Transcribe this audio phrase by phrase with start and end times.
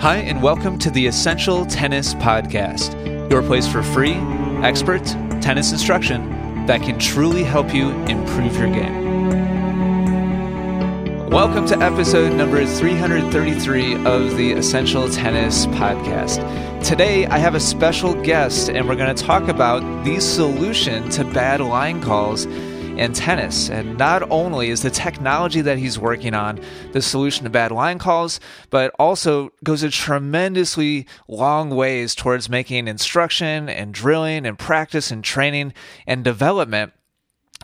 [0.00, 4.14] Hi, and welcome to the Essential Tennis Podcast, your place for free,
[4.64, 5.04] expert
[5.42, 9.28] tennis instruction that can truly help you improve your game.
[11.28, 16.42] Welcome to episode number 333 of the Essential Tennis Podcast.
[16.82, 21.24] Today, I have a special guest, and we're going to talk about the solution to
[21.24, 22.46] bad line calls
[22.98, 23.70] and tennis.
[23.70, 26.60] And not only is the technology that he's working on
[26.92, 32.88] the solution to bad line calls, but also goes a tremendously long ways towards making
[32.88, 35.72] instruction and drilling and practice and training
[36.06, 36.92] and development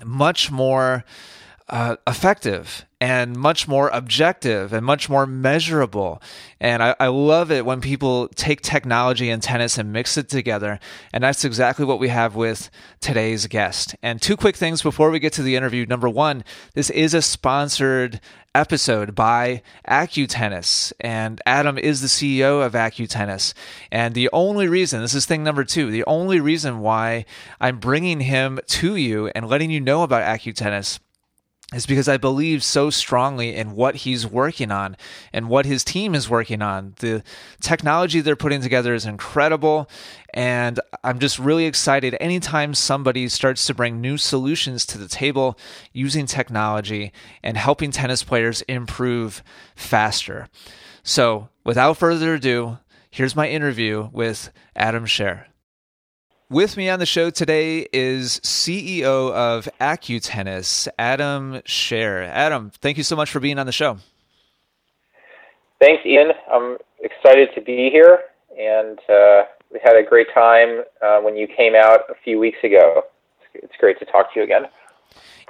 [0.04, 1.04] much more
[1.68, 6.22] uh, effective and much more objective and much more measurable.
[6.60, 10.80] And I, I, love it when people take technology and tennis and mix it together.
[11.12, 13.94] And that's exactly what we have with today's guest.
[14.02, 15.84] And two quick things before we get to the interview.
[15.84, 16.42] Number one,
[16.74, 18.18] this is a sponsored
[18.54, 20.94] episode by AccuTennis.
[20.98, 23.52] And Adam is the CEO of AccuTennis.
[23.92, 27.26] And the only reason, this is thing number two, the only reason why
[27.60, 30.98] I'm bringing him to you and letting you know about AccuTennis
[31.74, 34.96] is because I believe so strongly in what he's working on
[35.32, 36.94] and what his team is working on.
[37.00, 37.24] The
[37.60, 39.90] technology they're putting together is incredible.
[40.32, 45.58] And I'm just really excited anytime somebody starts to bring new solutions to the table
[45.92, 49.42] using technology and helping tennis players improve
[49.74, 50.48] faster.
[51.02, 52.78] So, without further ado,
[53.10, 55.46] here's my interview with Adam Scher.
[56.48, 62.24] With me on the show today is CEO of AccuTennis, Adam Scher.
[62.28, 63.98] Adam, thank you so much for being on the show.
[65.80, 66.30] Thanks, Ian.
[66.48, 68.20] I'm excited to be here,
[68.56, 69.42] and uh,
[69.72, 73.02] we had a great time uh, when you came out a few weeks ago.
[73.54, 74.66] It's great to talk to you again.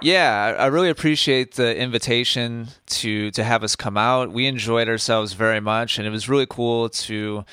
[0.01, 4.33] Yeah, I really appreciate the invitation to to have us come out.
[4.33, 7.45] We enjoyed ourselves very much, and it was really cool to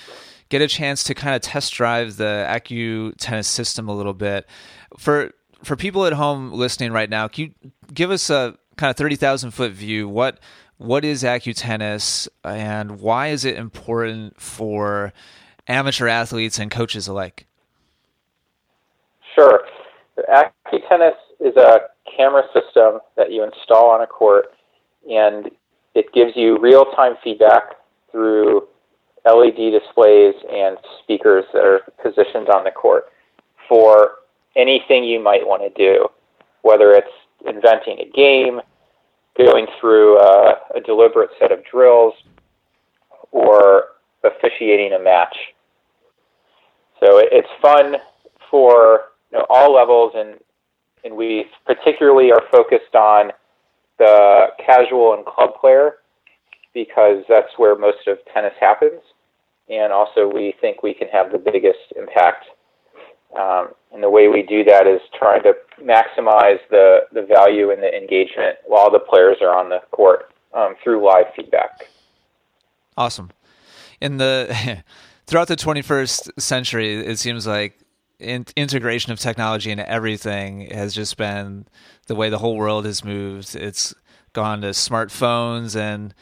[0.54, 4.48] get a chance to kind of test drive the Accu Tennis system a little bit.
[5.00, 5.32] For
[5.64, 9.16] for people at home listening right now, can you give us a kind of thirty
[9.16, 10.08] thousand foot view?
[10.08, 10.40] What
[10.78, 15.12] what is AccuTennis, and why is it important for
[15.68, 17.48] amateur athletes and coaches alike?
[19.34, 19.62] Sure.
[20.30, 21.80] Accu Tennis is a
[22.16, 24.54] camera system that you install on a court,
[25.10, 25.50] and
[25.96, 27.64] it gives you real time feedback
[28.12, 28.68] through
[29.26, 33.06] LED displays and speakers that are positioned on the court
[33.70, 34.16] for
[34.56, 36.08] anything you might want to do,
[36.62, 37.08] whether it's
[37.46, 38.60] inventing a game,
[39.38, 42.14] going through a, a deliberate set of drills,
[43.32, 43.86] or
[44.24, 45.36] officiating a match.
[47.00, 47.96] So it's fun
[48.52, 50.36] for you know, all levels, and
[51.04, 53.32] and we particularly are focused on
[54.00, 55.96] the casual and club player
[56.74, 59.02] because that's where most of tennis happens
[59.70, 62.46] and also we think we can have the biggest impact.
[63.38, 67.82] Um, and the way we do that is trying to maximize the, the value and
[67.82, 71.88] the engagement while the players are on the court um, through live feedback.
[72.96, 73.32] Awesome.
[74.00, 74.84] In the
[75.26, 77.80] throughout the 21st century, it seems like
[78.20, 81.66] in, integration of technology into everything has just been
[82.08, 83.56] the way the whole world has moved.
[83.56, 83.94] It's
[84.34, 86.14] gone to smartphones and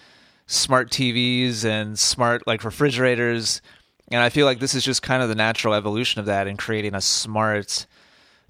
[0.52, 3.62] smart TVs and smart like refrigerators.
[4.12, 6.58] And I feel like this is just kind of the natural evolution of that in
[6.58, 7.86] creating a smart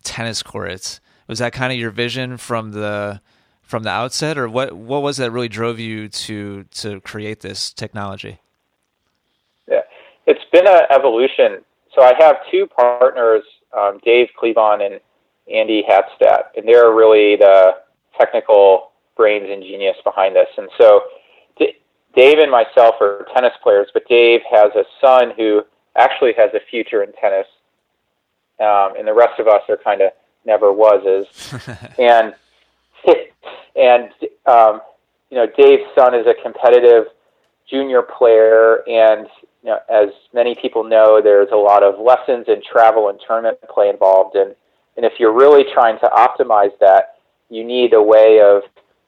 [0.03, 0.99] tennis court.
[1.27, 3.21] Was that kind of your vision from the
[3.61, 4.73] from the outset, or what?
[4.73, 8.39] What was that really drove you to to create this technology?
[9.69, 9.81] Yeah,
[10.25, 11.63] it's been an evolution.
[11.95, 13.43] So I have two partners,
[13.77, 14.99] um, Dave Clevon and
[15.53, 17.75] Andy Hatstat, and they're really the
[18.19, 20.47] technical brains and genius behind this.
[20.57, 21.01] And so
[22.15, 25.61] Dave and myself are tennis players, but Dave has a son who
[25.97, 27.47] actually has a future in tennis,
[28.59, 30.11] um, and the rest of us are kind of
[30.45, 31.27] never was
[31.99, 32.33] and
[33.75, 34.11] and
[34.45, 34.81] um,
[35.29, 37.05] you know, Dave's son is a competitive
[37.69, 39.27] junior player, and
[39.63, 43.57] you know, as many people know, there's a lot of lessons and travel and tournament
[43.73, 44.55] play involved, and
[44.97, 47.15] and if you're really trying to optimize that,
[47.49, 48.63] you need a way of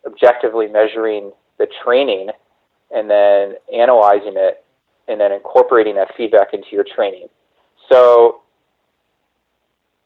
[0.06, 2.30] objectively measuring the training
[2.94, 4.64] and then analyzing it
[5.08, 7.28] and then incorporating that feedback into your training.
[7.92, 8.42] So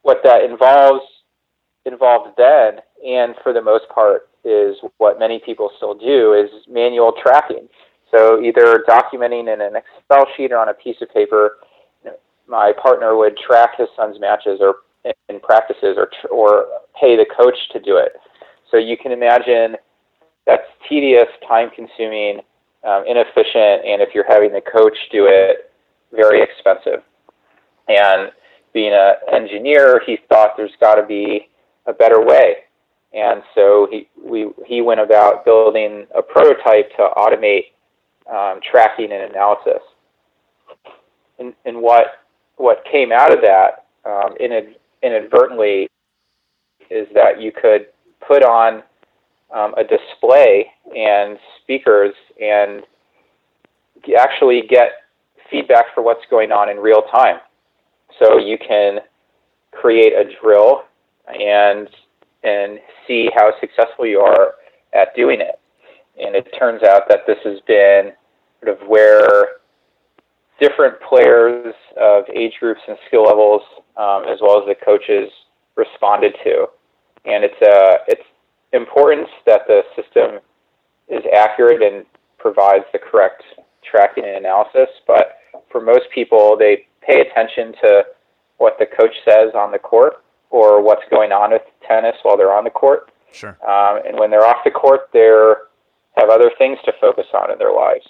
[0.01, 1.04] what that involves
[1.86, 7.13] involved then and for the most part is what many people still do is manual
[7.22, 7.68] tracking.
[8.12, 11.57] So either documenting in an Excel sheet or on a piece of paper,
[12.48, 14.78] my partner would track his son's matches or
[15.30, 16.66] in practices or or
[17.00, 18.13] pay the coach to do it.
[18.72, 19.75] So you can imagine
[20.45, 22.39] that's tedious, time consuming,
[22.88, 25.72] um, inefficient, and if you're having the coach do it,
[26.13, 27.04] very expensive.
[27.89, 28.31] And
[28.74, 31.50] being an engineer, he thought there's got to be
[31.86, 32.57] a better way.
[33.13, 37.72] And so he we he went about building a prototype to automate
[38.31, 39.81] um, tracking and analysis.
[41.39, 42.25] And, and what
[42.57, 44.36] what came out of that um,
[45.01, 45.88] inadvertently
[46.89, 47.88] is that you could
[48.25, 48.84] put on
[49.53, 52.83] um, a display and speakers and
[54.17, 54.91] actually get
[55.49, 57.38] feedback for what's going on in real time.
[58.19, 58.99] So you can
[59.71, 60.83] create a drill
[61.27, 61.88] and
[62.44, 64.53] and see how successful you are
[64.94, 65.59] at doing it.
[66.19, 68.13] And it turns out that this has been
[68.61, 69.57] sort of where
[70.59, 73.61] different players of age groups and skill levels,
[73.97, 75.29] um, as well as the coaches,
[75.75, 76.67] responded to.
[77.25, 78.23] And it's uh, it's
[78.77, 80.39] important that the system
[81.09, 82.06] is accurate and
[82.38, 83.44] provides the correct
[83.83, 84.89] tracking and analysis.
[85.06, 85.38] But
[85.71, 88.03] for most people, they pay attention to
[88.57, 92.53] what the coach says on the court or what's going on with tennis while they're
[92.53, 93.12] on the court.
[93.31, 93.57] Sure.
[93.68, 95.27] Um, and when they're off the court, they
[96.18, 98.07] have other things to focus on in their lives.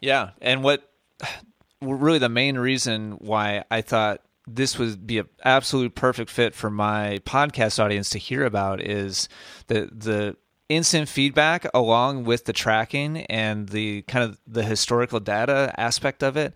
[0.00, 0.88] Yeah, and what
[1.80, 6.70] really the main reason why I thought this would be an absolute perfect fit for
[6.70, 9.28] my podcast audience to hear about is
[9.68, 10.36] the the
[10.68, 16.36] instant feedback along with the tracking and the kind of the historical data aspect of
[16.36, 16.54] it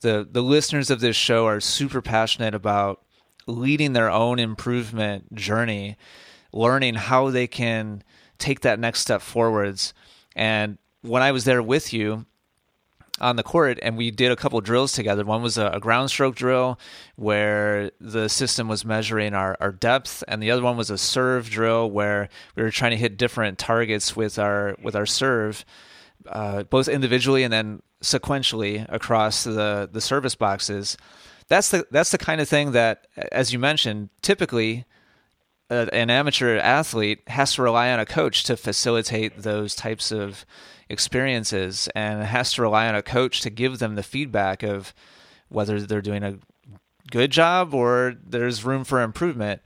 [0.00, 3.04] the the listeners of this show are super passionate about
[3.46, 5.96] leading their own improvement journey,
[6.52, 8.02] learning how they can
[8.38, 9.92] take that next step forwards.
[10.34, 12.26] And when I was there with you
[13.20, 15.24] on the court and we did a couple drills together.
[15.24, 16.78] One was a, a, ground stroke drill
[17.16, 21.50] where the system was measuring our, our depth, and the other one was a serve
[21.50, 25.64] drill where we were trying to hit different targets with our with our serve,
[26.28, 30.96] uh, both individually and then sequentially across the the service boxes.
[31.48, 34.86] That's the that's the kind of thing that, as you mentioned, typically
[35.70, 40.44] uh, an amateur athlete has to rely on a coach to facilitate those types of
[40.88, 44.92] experiences, and has to rely on a coach to give them the feedback of
[45.48, 46.38] whether they're doing a
[47.10, 49.62] good job or there's room for improvement.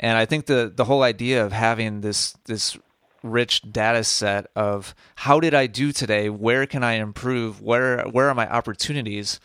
[0.00, 2.78] And I think the the whole idea of having this this
[3.22, 6.28] rich data set of how did I do today?
[6.28, 7.60] Where can I improve?
[7.60, 9.40] Where where are my opportunities?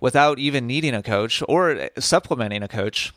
[0.00, 3.12] Without even needing a coach or supplementing a coach,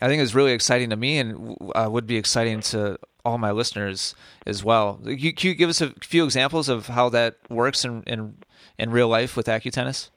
[0.00, 3.50] I think is really exciting to me and uh, would be exciting to all my
[3.50, 4.14] listeners
[4.46, 5.00] as well.
[5.02, 8.36] Can you, can you give us a few examples of how that works in in,
[8.78, 10.10] in real life with AccuTennis?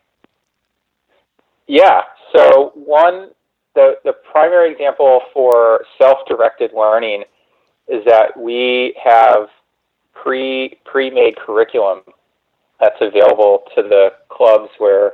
[1.68, 2.02] Yeah.
[2.36, 3.32] So one,
[3.76, 7.24] the the primary example for self-directed learning
[7.88, 9.48] is that we have
[10.14, 12.02] pre pre-made curriculum
[12.80, 15.14] that's available to the clubs where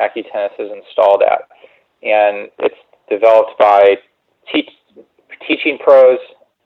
[0.00, 1.48] AccuTennis is installed at,
[2.02, 2.76] and it's
[3.10, 3.96] developed by
[4.52, 4.70] teach,
[5.46, 6.18] teaching pros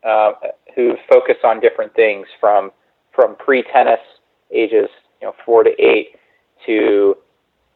[0.04, 0.32] uh,
[0.74, 2.70] who focus on different things from
[3.14, 4.00] from pre-tennis
[4.52, 4.88] ages,
[5.20, 6.16] you know, four to eight,
[6.66, 7.16] to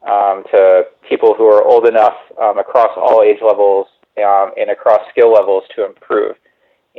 [0.07, 3.87] um, to people who are old enough um, across all age levels
[4.17, 6.35] um, and across skill levels to improve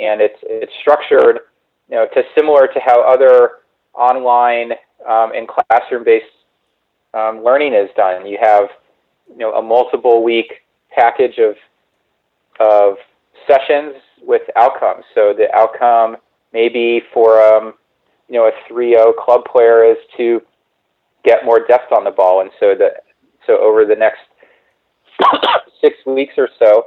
[0.01, 1.41] and it's it's structured,
[1.89, 3.59] you know, to similar to how other
[3.95, 4.73] online
[5.09, 6.25] um, and classroom-based
[7.15, 8.27] um, learning is done.
[8.27, 8.69] You have,
[9.31, 10.53] you know, a multiple week
[10.95, 11.55] package of
[12.59, 12.97] of
[13.47, 15.05] sessions with outcomes.
[15.15, 16.19] So the outcome
[16.53, 17.75] maybe for um,
[18.29, 20.43] you know a 3-0 club player is to
[21.25, 22.91] get more depth on the ball, and so the
[23.47, 24.21] so over the next
[25.81, 26.87] six weeks or so,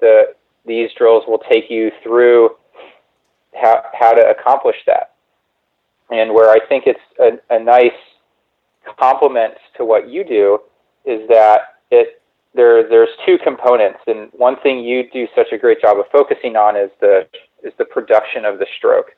[0.00, 0.34] the
[0.66, 2.50] these drills will take you through
[3.54, 5.12] how, how to accomplish that.
[6.10, 7.90] And where I think it's a, a nice
[8.98, 10.58] complement to what you do
[11.04, 11.60] is that
[11.90, 12.22] it
[12.56, 16.56] there there's two components, and one thing you do such a great job of focusing
[16.56, 17.26] on is the
[17.62, 19.14] is the production of the stroke,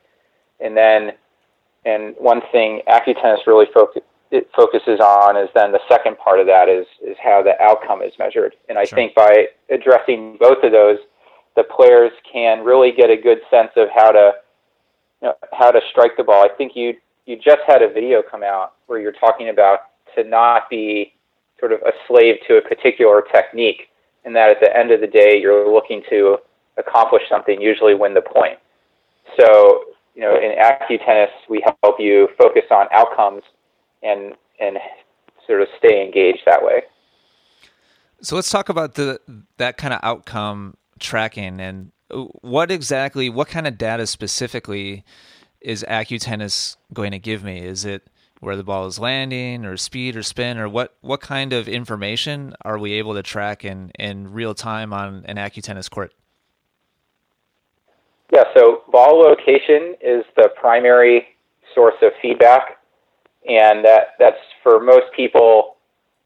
[0.60, 1.12] and then
[1.84, 6.46] and one thing AccuTennis really focus, it focuses on is then the second part of
[6.46, 8.96] that is is how the outcome is measured, and I sure.
[8.96, 10.98] think by addressing both of those,
[11.56, 14.32] the players can really get a good sense of how to
[15.22, 16.44] you know, how to strike the ball.
[16.44, 16.94] I think you
[17.26, 19.80] you just had a video come out where you're talking about
[20.16, 21.14] to not be
[21.60, 23.88] sort of a slave to a particular technique,
[24.24, 26.38] and that at the end of the day you're looking to
[26.76, 28.58] accomplish something, usually win the point.
[29.38, 29.84] So
[30.14, 33.42] you know, in AccuTennis, we help you focus on outcomes
[34.02, 34.78] and and
[35.46, 36.82] sort of stay engaged that way.
[38.20, 39.20] So let's talk about the
[39.58, 45.04] that kind of outcome tracking and what exactly what kind of data specifically
[45.60, 47.60] is AccuTennis going to give me?
[47.60, 48.08] Is it
[48.40, 52.54] where the ball is landing or speed or spin or what what kind of information
[52.62, 56.12] are we able to track in in real time on an AccuTennis court?
[58.32, 61.28] Yeah, so ball location is the primary
[61.74, 62.78] source of feedback,
[63.48, 65.76] and that that's for most people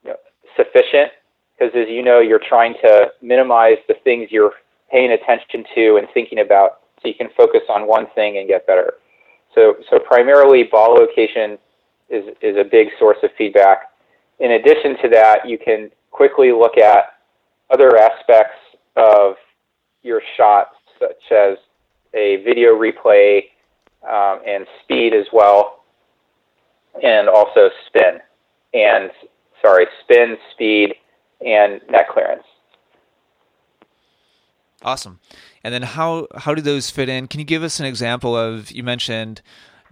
[0.04, 0.16] you know,
[0.56, 1.12] sufficient
[1.58, 4.54] because, as you know, you're trying to minimize the things you're
[4.90, 8.66] paying attention to and thinking about, so you can focus on one thing and get
[8.66, 8.94] better.
[9.54, 11.58] So, so primarily ball location
[12.12, 13.90] is, is a big source of feedback.
[14.38, 17.14] In addition to that, you can quickly look at
[17.72, 18.58] other aspects
[18.96, 19.34] of
[20.02, 20.68] your shot,
[21.00, 21.58] such as
[22.14, 23.44] a video replay
[24.02, 25.84] um, and speed as well,
[27.02, 28.20] and also spin
[28.74, 29.10] and
[29.62, 30.94] sorry, spin, speed,
[31.44, 32.44] and net clearance.
[34.82, 35.20] Awesome.
[35.62, 37.28] And then how how do those fit in?
[37.28, 39.40] Can you give us an example of you mentioned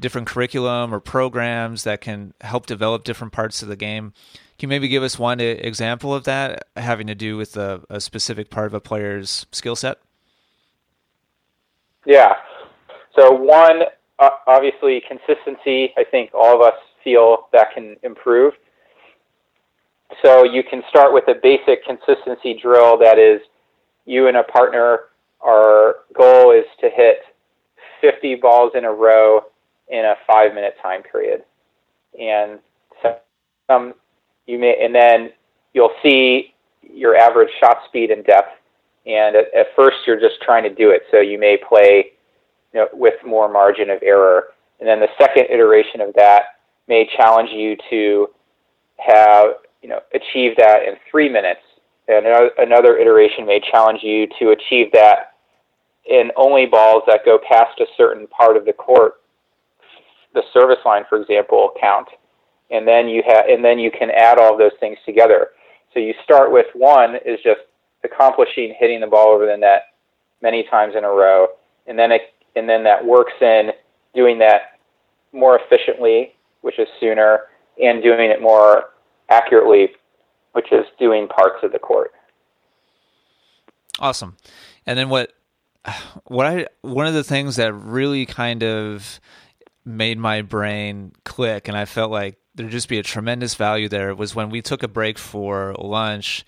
[0.01, 4.13] different curriculum or programs that can help develop different parts of the game.
[4.59, 8.01] Can you maybe give us one example of that having to do with a, a
[8.01, 9.99] specific part of a player's skill set?
[12.05, 12.35] Yeah.
[13.17, 13.83] So one,
[14.19, 15.93] uh, obviously, consistency.
[15.97, 18.55] I think all of us feel that can improve.
[20.23, 23.41] So you can start with a basic consistency drill that is
[24.05, 25.01] you and a partner.
[25.41, 27.21] Our goal is to hit
[28.01, 29.43] 50 balls in a row
[29.91, 31.43] in a five minute time period.
[32.19, 32.59] And
[33.67, 33.95] some
[34.47, 35.31] you may, and then
[35.75, 38.53] you'll see your average shot speed and depth.
[39.07, 42.13] And at, at first, you're just trying to do it, so you may play
[42.73, 44.49] you know, with more margin of error.
[44.79, 48.29] And then the second iteration of that may challenge you to
[48.99, 51.61] have you know achieve that in three minutes.
[52.09, 52.27] And
[52.59, 55.35] another iteration may challenge you to achieve that
[56.07, 59.21] in only balls that go past a certain part of the court
[60.35, 62.09] the service line, for example, count,
[62.71, 65.49] and then you have, and then you can add all those things together.
[65.93, 67.61] So you start with one is just
[68.05, 69.87] accomplishing hitting the ball over the net
[70.41, 71.49] many times in a row,
[71.87, 72.23] and then it,
[72.57, 73.71] and then that works in
[74.15, 74.79] doing that
[75.33, 77.41] more efficiently, which is sooner,
[77.83, 78.91] and doing it more
[79.29, 79.89] accurately,
[80.53, 82.13] which is doing parts of the court.
[83.99, 84.37] Awesome.
[84.87, 85.33] And then what
[86.25, 89.21] what I one of the things that really kind of
[89.97, 94.15] made my brain click and I felt like there'd just be a tremendous value there
[94.15, 96.45] was when we took a break for lunch,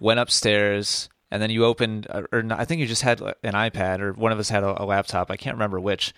[0.00, 4.12] went upstairs, and then you opened, or I think you just had an iPad, or
[4.12, 5.30] one of us had a, a laptop.
[5.30, 6.12] I can't remember which.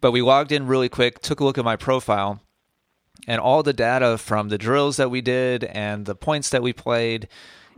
[0.00, 2.40] But we logged in really quick, took a look at my profile,
[3.26, 6.72] and all the data from the drills that we did and the points that we
[6.72, 7.28] played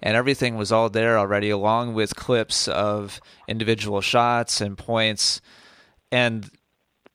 [0.03, 5.41] and everything was all there already along with clips of individual shots and points
[6.11, 6.51] and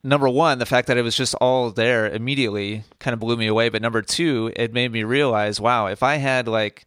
[0.04, 3.46] number one, the fact that it was just all there immediately kind of blew me
[3.46, 3.70] away.
[3.70, 6.86] But number two, it made me realize, wow, if I had like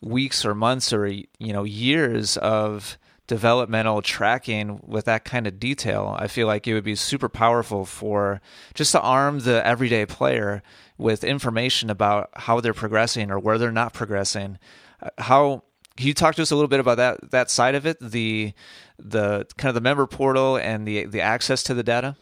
[0.00, 6.16] weeks or months or you know years of developmental tracking with that kind of detail,
[6.18, 8.40] I feel like it would be super powerful for
[8.74, 10.62] just to arm the everyday player
[10.96, 14.58] with information about how they're progressing or where they're not progressing.
[15.00, 15.62] Uh, how
[15.96, 18.52] can you talk to us a little bit about that that side of it, the
[18.98, 22.16] the kind of the member portal and the the access to the data?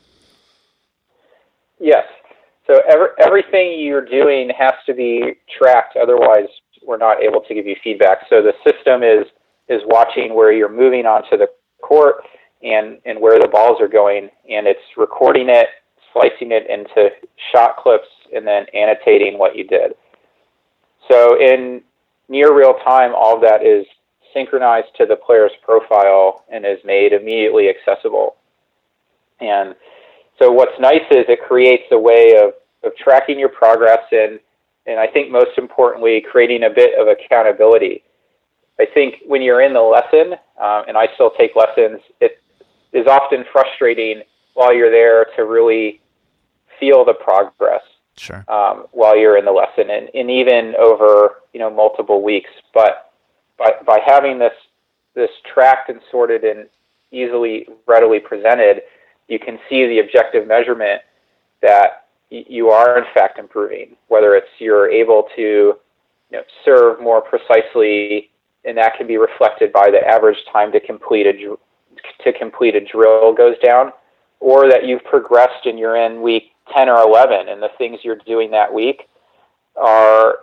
[1.78, 2.04] Yes.
[2.66, 5.96] So every, everything you're doing has to be tracked.
[5.96, 6.48] Otherwise,
[6.84, 8.18] we're not able to give you feedback.
[8.28, 9.26] So the system is
[9.68, 11.48] is watching where you're moving onto the
[11.82, 12.16] court
[12.62, 15.68] and and where the balls are going, and it's recording it,
[16.12, 17.10] slicing it into
[17.52, 19.92] shot clips, and then annotating what you did.
[21.10, 21.82] So in
[22.28, 23.86] near real time, all of that is
[24.34, 28.36] synchronized to the player's profile and is made immediately accessible.
[29.40, 29.74] And
[30.38, 32.52] so what's nice is it creates a way of,
[32.84, 34.38] of tracking your progress and,
[34.86, 38.02] and I think most importantly, creating a bit of accountability.
[38.78, 42.38] I think when you're in the lesson, um, and I still take lessons, it
[42.92, 44.22] is often frustrating
[44.54, 46.00] while you're there to really
[46.78, 47.82] feel the progress
[48.16, 48.44] sure.
[48.48, 52.50] um, while you're in the lesson, and, and even over you know multiple weeks.
[52.74, 53.12] But
[53.58, 54.54] by by having this
[55.14, 56.68] this tracked and sorted and
[57.12, 58.82] easily readily presented,
[59.28, 61.02] you can see the objective measurement
[61.62, 67.20] that you are in fact improving, whether it's you're able to you know, serve more
[67.20, 68.30] precisely,
[68.64, 71.32] and that can be reflected by the average time to complete a
[72.22, 73.92] to complete a drill goes down,
[74.40, 78.18] or that you've progressed and you're in week 10 or 11, and the things you're
[78.26, 79.08] doing that week
[79.76, 80.40] are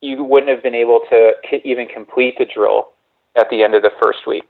[0.00, 1.32] you wouldn't have been able to
[1.64, 2.90] even complete the drill
[3.36, 4.44] at the end of the first week.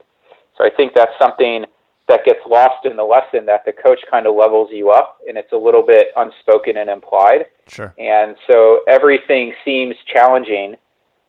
[0.57, 1.65] So I think that's something
[2.09, 5.37] that gets lost in the lesson that the coach kind of levels you up and
[5.37, 7.45] it's a little bit unspoken and implied.
[7.67, 7.93] Sure.
[7.97, 10.75] And so everything seems challenging,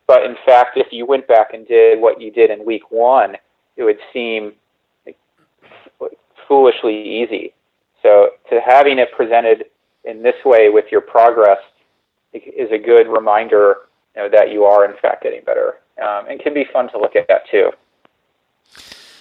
[0.07, 3.37] but in fact, if you went back and did what you did in week one,
[3.77, 4.55] it would seem
[6.49, 7.53] foolishly easy.
[8.03, 9.67] So to having it presented
[10.05, 11.59] in this way with your progress
[12.33, 13.77] is a good reminder
[14.17, 16.99] you know, that you are in fact getting better, um, and can be fun to
[16.99, 17.71] look at that too.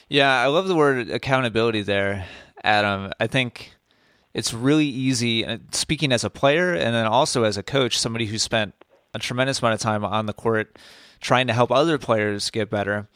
[0.10, 2.26] Yeah, I love the word accountability there,
[2.64, 3.12] Adam.
[3.20, 3.76] I think
[4.34, 8.26] it's really easy, uh, speaking as a player and then also as a coach, somebody
[8.26, 8.74] who spent
[9.14, 10.80] a tremendous amount of time on the court
[11.22, 13.08] trying to help other players get better.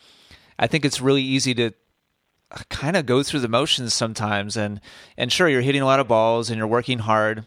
[0.59, 1.71] I think it's really easy to
[2.51, 4.79] uh, kind of go through the motions sometimes and
[5.17, 7.45] and sure you're hitting a lot of balls and you're working hard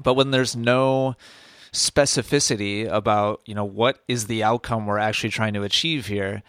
[0.00, 1.16] but when there's no
[1.72, 6.42] specificity about you know what is the outcome we're actually trying to achieve here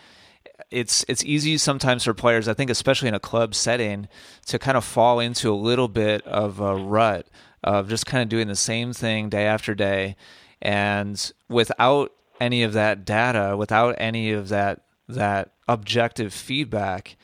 [0.71, 4.07] it's it's easy sometimes for players i think especially in a club setting
[4.45, 7.27] to kind of fall into a little bit of a rut
[7.63, 10.15] of just kind of doing the same thing day after day
[10.61, 17.15] and without any of that data without any of that that objective feedback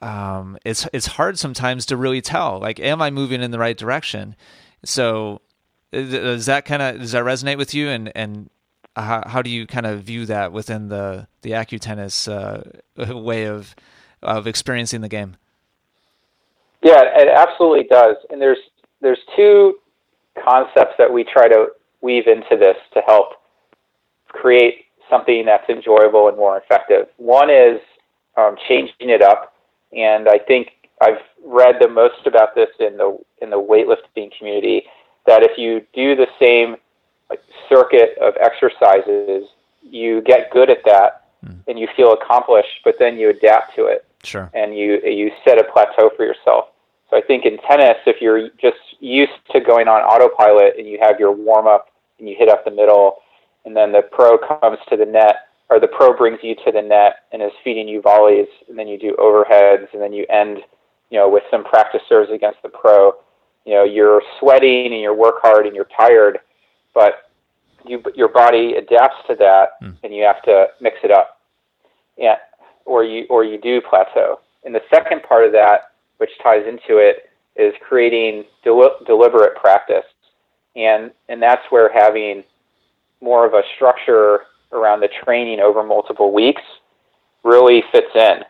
[0.00, 3.76] um, it's it's hard sometimes to really tell like am i moving in the right
[3.76, 4.34] direction
[4.84, 5.40] so
[5.92, 7.88] does that kind of does that resonate with you?
[7.88, 8.50] And and
[8.96, 13.74] how how do you kind of view that within the the AccuTennis uh, way of
[14.22, 15.36] of experiencing the game?
[16.82, 18.16] Yeah, it absolutely does.
[18.30, 18.58] And there's
[19.00, 19.78] there's two
[20.44, 21.68] concepts that we try to
[22.00, 23.34] weave into this to help
[24.28, 27.06] create something that's enjoyable and more effective.
[27.16, 27.80] One is
[28.36, 29.54] um, changing it up,
[29.92, 30.68] and I think
[31.00, 34.84] I've read the most about this in the in the weightlifting community
[35.26, 36.76] that if you do the same
[37.68, 39.48] circuit of exercises,
[39.82, 41.56] you get good at that mm.
[41.66, 44.04] and you feel accomplished, but then you adapt to it.
[44.22, 44.50] Sure.
[44.54, 46.68] And you you set a plateau for yourself.
[47.10, 50.98] So I think in tennis, if you're just used to going on autopilot and you
[51.02, 51.88] have your warm up
[52.18, 53.16] and you hit up the middle,
[53.64, 56.80] and then the pro comes to the net, or the pro brings you to the
[56.80, 60.58] net and is feeding you volleys, and then you do overheads, and then you end,
[61.10, 63.12] you know, with some practice serves against the pro
[63.64, 66.38] you know you're sweating and you work hard and you're tired,
[66.94, 67.30] but
[67.84, 69.96] you your body adapts to that mm.
[70.02, 71.40] and you have to mix it up,
[72.16, 72.36] yeah,
[72.84, 74.40] or you or you do plateau.
[74.64, 80.04] And the second part of that, which ties into it, is creating del- deliberate practice,
[80.76, 82.44] and and that's where having
[83.20, 84.40] more of a structure
[84.72, 86.62] around the training over multiple weeks
[87.44, 88.42] really fits in.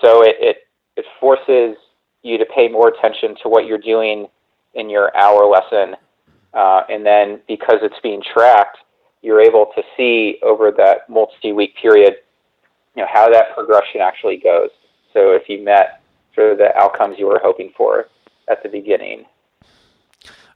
[0.00, 0.56] So it, it,
[0.96, 1.76] it forces
[2.22, 4.26] you to pay more attention to what you're doing
[4.74, 5.96] in your hour lesson.
[6.54, 8.78] Uh, and then because it's being tracked,
[9.22, 12.16] you're able to see over that multi-week period,
[12.94, 14.70] you know, how that progression actually goes.
[15.12, 16.00] So if you met
[16.34, 18.06] sort of the outcomes you were hoping for
[18.48, 19.24] at the beginning.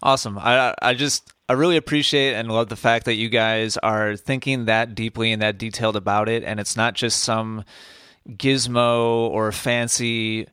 [0.03, 0.39] Awesome.
[0.39, 4.67] I I just I really appreciate and love the fact that you guys are thinking
[4.67, 7.65] that deeply and that detailed about it, and it's not just some
[8.29, 10.47] gizmo or fancy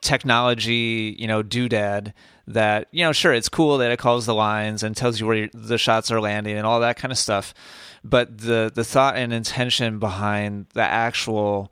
[0.00, 2.12] technology, you know, doodad
[2.52, 5.48] that, you know, sure, it's cool that it calls the lines and tells you where
[5.52, 7.54] the shots are landing and all that kind of stuff.
[8.02, 11.70] But the, the thought and intention behind the actual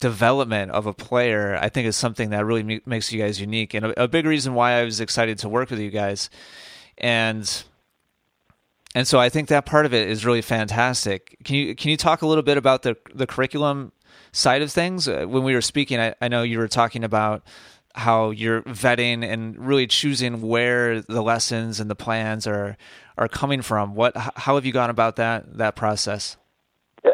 [0.00, 3.74] development of a player, I think, is something that really makes you guys unique.
[3.74, 6.30] And a, a big reason why I was excited to work with you guys.
[6.98, 7.64] And
[8.94, 11.36] and so I think that part of it is really fantastic.
[11.44, 13.92] Can you can you talk a little bit about the the curriculum
[14.32, 15.06] side of things?
[15.06, 17.42] Uh, when we were speaking, I, I know you were talking about
[17.94, 22.76] how you're vetting and really choosing where the lessons and the plans are
[23.18, 23.94] are coming from.
[23.94, 26.36] What how have you gone about that that process?
[27.04, 27.12] Yeah.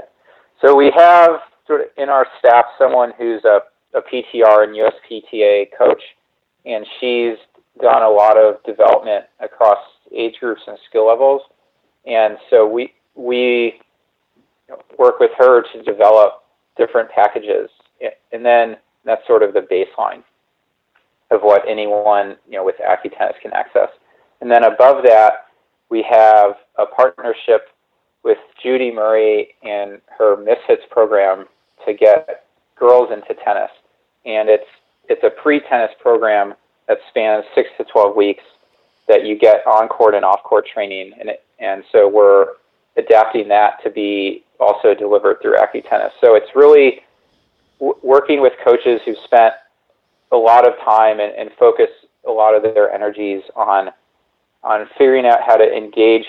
[0.60, 3.60] So we have sort of in our staff someone who's a,
[3.94, 6.02] a PTR and USPTA coach,
[6.64, 7.36] and she's
[7.80, 9.78] done a lot of development across
[10.14, 11.42] age groups and skill levels,
[12.06, 13.80] and so we we
[14.98, 16.44] work with her to develop
[16.76, 17.70] different packages,
[18.32, 20.22] and then that's sort of the baseline
[21.30, 23.88] of what anyone you know with AccuTennis can access.
[24.40, 25.46] And then above that,
[25.90, 27.68] we have a partnership
[28.22, 31.46] with Judy Murray and her Miss-Hits program
[31.86, 32.44] to get
[32.78, 33.70] girls into tennis.
[34.24, 34.68] And it's
[35.08, 36.54] it's a pre-tennis program
[36.88, 38.42] that spans six to twelve weeks
[39.08, 42.54] that you get on-court and off-court training, and it, and so we're
[42.96, 46.10] adapting that to be also delivered through AccuTennis.
[46.20, 47.02] So it's really
[47.78, 49.54] w- working with coaches who've spent
[50.32, 51.88] a lot of time and, and focus
[52.26, 53.90] a lot of their energies on
[54.62, 56.24] on figuring out how to engage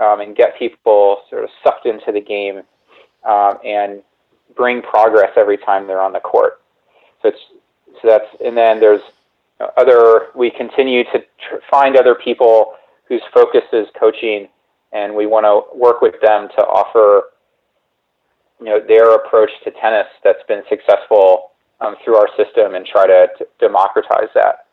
[0.00, 2.62] um, and get people sort of sucked into the game
[3.28, 4.02] um, and
[4.56, 6.62] bring progress every time they're on the court.
[7.22, 7.38] So it's
[8.00, 9.02] so that's and then there's
[9.76, 10.28] other.
[10.34, 12.74] We continue to tr- find other people
[13.08, 14.48] whose focus is coaching,
[14.92, 17.24] and we want to work with them to offer
[18.58, 21.49] you know their approach to tennis that's been successful
[21.80, 24.66] um, through our system and try to, to democratize that.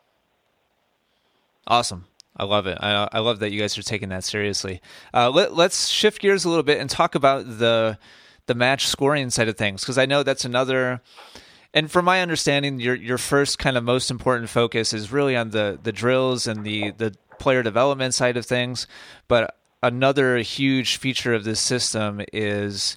[1.66, 2.06] Awesome.
[2.36, 2.78] I love it.
[2.80, 4.80] I, I love that you guys are taking that seriously.
[5.12, 7.98] Uh, let, let's shift gears a little bit and talk about the
[8.46, 11.02] the match scoring side of things because I know that's another.
[11.74, 15.50] And from my understanding, your your first kind of most important focus is really on
[15.50, 18.86] the the drills and the the player development side of things.
[19.26, 22.96] But another huge feature of this system is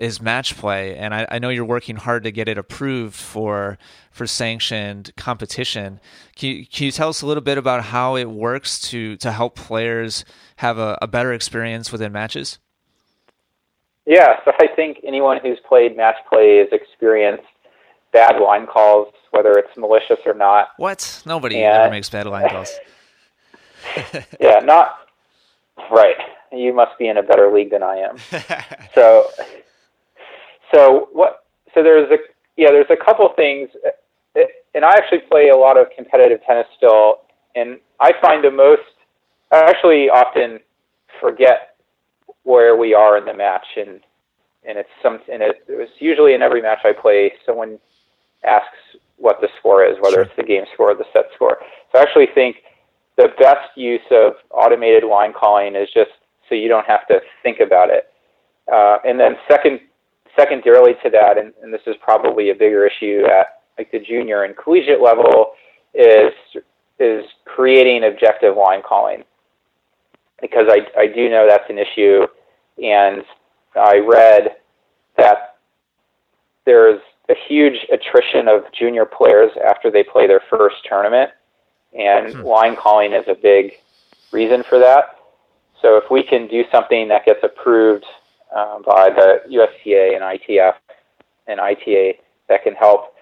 [0.00, 3.78] is match play, and I, I, know you're working hard to get it approved for
[4.10, 6.00] for sanctioned competition.
[6.36, 9.30] Can you, can you tell us a little bit about how it works to to
[9.30, 10.24] help players
[10.56, 12.58] have a, a better experience within matches?
[14.06, 17.44] Yeah, so I think anyone who's played match play has experienced
[18.12, 20.68] bad line calls, whether it's malicious or not.
[20.78, 21.22] What?
[21.26, 22.72] Nobody and, ever makes bad line calls.
[24.40, 24.96] yeah, not
[25.90, 26.16] right.
[26.52, 28.16] You must be in a better league than I am.
[28.94, 29.26] so
[30.74, 31.44] so what?
[31.74, 32.16] So there's a
[32.56, 33.70] yeah, there's a couple things,
[34.74, 37.20] and I actually play a lot of competitive tennis still,
[37.54, 38.82] and I find the most.
[39.52, 40.60] I actually often
[41.20, 41.76] forget
[42.44, 44.00] where we are in the match, and
[44.66, 47.32] and it's some and it, it was usually in every match I play.
[47.46, 47.78] Someone
[48.44, 51.58] asks what the score is, whether it's the game score or the set score.
[51.92, 52.56] So I actually think
[53.16, 56.10] the best use of automated line calling is just
[56.48, 58.10] so you don't have to think about it.
[58.72, 59.80] Uh, and then second
[60.36, 64.44] secondarily to that, and, and this is probably a bigger issue at like the junior
[64.44, 65.52] and collegiate level,
[65.94, 66.32] is
[66.98, 69.24] is creating objective line calling
[70.40, 72.26] because I, I do know that's an issue
[72.82, 73.24] and
[73.74, 74.56] I read
[75.16, 75.56] that
[76.66, 81.30] there's a huge attrition of junior players after they play their first tournament
[81.98, 82.42] and hmm.
[82.42, 83.72] line calling is a big
[84.32, 85.16] reason for that.
[85.82, 88.04] So if we can do something that gets approved
[88.54, 90.74] uh, by the USTA and ITF
[91.46, 93.14] and ITA that can help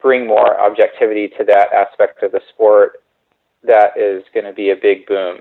[0.00, 3.02] bring more objectivity to that aspect of the sport,
[3.62, 5.40] that is going to be a big boom.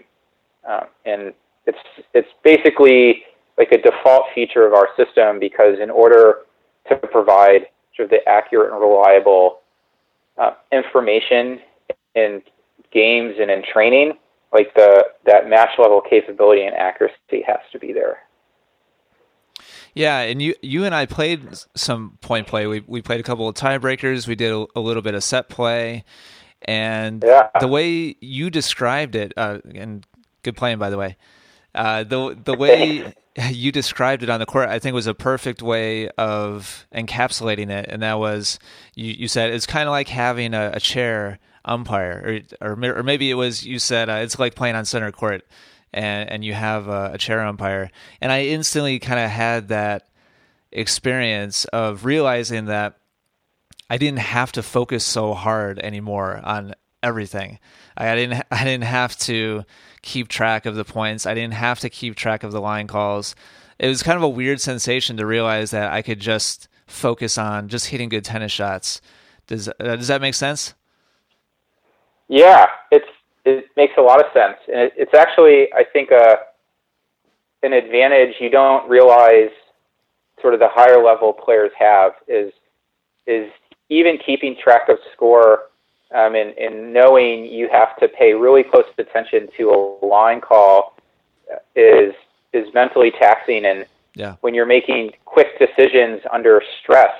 [0.69, 1.33] Um, and
[1.65, 1.79] it's
[2.13, 3.23] it's basically
[3.57, 6.39] like a default feature of our system because in order
[6.89, 9.59] to provide sort of the accurate and reliable
[10.37, 11.59] uh, information
[12.15, 12.41] in
[12.91, 14.13] games and in training,
[14.53, 18.19] like the that match level capability and accuracy has to be there.
[19.93, 21.41] Yeah, and you you and I played
[21.75, 22.67] some point play.
[22.67, 24.27] We we played a couple of tiebreakers.
[24.27, 26.03] We did a, a little bit of set play,
[26.61, 27.49] and yeah.
[27.59, 30.05] the way you described it, uh, and
[30.43, 31.17] good playing by the way.
[31.75, 33.13] Uh, the the way
[33.49, 37.87] you described it on the court, I think was a perfect way of encapsulating it,
[37.89, 38.59] and that was
[38.95, 43.03] you, you said it's kind of like having a, a, chair umpire, or, or or
[43.03, 45.45] maybe it was you said uh, it's like playing on center court
[45.93, 47.91] and and you have a, a chair umpire.
[48.19, 50.07] And I instantly kind of had that
[50.71, 52.97] experience of realizing that
[53.89, 57.59] I didn't have to focus so hard anymore on everything.
[57.97, 59.63] I didn't I didn't have to
[60.01, 61.25] keep track of the points.
[61.25, 63.35] I didn't have to keep track of the line calls.
[63.79, 67.67] It was kind of a weird sensation to realize that I could just focus on
[67.67, 69.01] just hitting good tennis shots.
[69.47, 70.73] Does uh, does that make sense?
[72.27, 73.07] Yeah, it's
[73.45, 76.39] it makes a lot of sense, and it, it's actually I think a
[77.63, 79.51] an advantage you don't realize
[80.41, 82.51] sort of the higher level players have is
[83.27, 83.51] is
[83.89, 85.63] even keeping track of score
[86.13, 90.97] um, and, and knowing you have to pay really close attention to a line call
[91.75, 92.13] is
[92.53, 94.35] is mentally taxing and yeah.
[94.41, 97.13] when you're making quick decisions under stress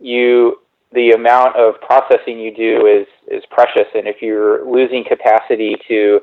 [0.00, 0.60] you
[0.92, 6.20] the amount of processing you do is is precious, and if you're losing capacity to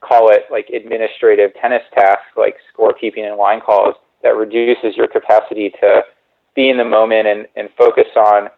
[0.00, 5.70] call it like administrative tennis tasks like scorekeeping and line calls, that reduces your capacity
[5.80, 6.02] to
[6.54, 8.48] be in the moment and, and focus on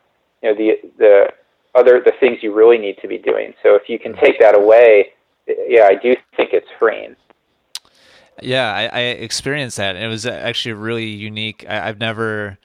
[0.43, 1.27] you know the the
[1.75, 3.53] other the things you really need to be doing.
[3.63, 5.13] So if you can take that away,
[5.47, 7.17] yeah, I do think it's freeing.
[8.43, 11.65] Yeah, I, I experienced that, it was actually really unique.
[11.69, 12.59] I, I've never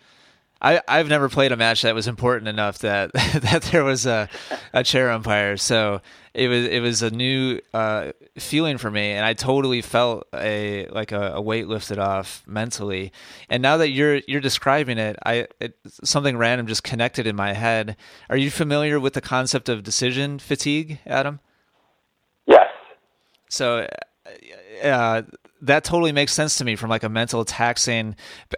[0.66, 4.28] I, I've never played a match that was important enough that that there was a,
[4.74, 5.58] a chair umpire.
[5.58, 6.02] So
[6.34, 10.88] it was it was a new uh, feeling for me, and I totally felt a
[10.88, 13.12] like a, a, weight lifted off mentally.
[13.48, 17.54] And now that you're you're describing it, I it, something random just connected in my
[17.54, 17.96] head.
[18.32, 21.42] Are you familiar with the concept of decision fatigue, Adam?
[22.48, 22.70] Yes.
[23.50, 23.88] So.
[24.84, 25.22] Uh,
[25.62, 28.16] that totally makes sense to me from like a mental taxing.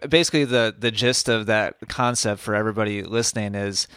[0.07, 3.87] Basically, the the gist of that concept for everybody listening is.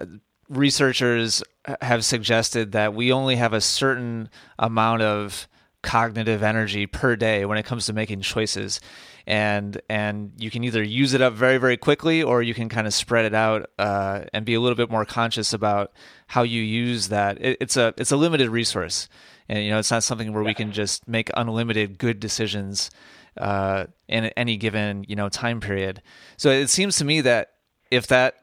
[0.00, 0.06] Uh,
[0.50, 1.42] researchers
[1.82, 5.46] have suggested that we only have a certain amount of
[5.82, 8.80] cognitive energy per day when it comes to making choices
[9.28, 12.86] and and you can either use it up very very quickly or you can kind
[12.86, 15.92] of spread it out uh, and be a little bit more conscious about
[16.26, 19.08] how you use that it, it's a it's a limited resource
[19.48, 22.90] and you know it's not something where we can just make unlimited good decisions
[23.36, 26.02] uh, in any given you know time period.
[26.36, 27.52] So it seems to me that
[27.90, 28.42] if that